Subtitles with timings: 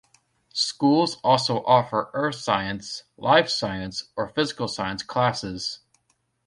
[0.55, 5.81] Schools also offer Earth Science, Life Science, or Physical Science classes.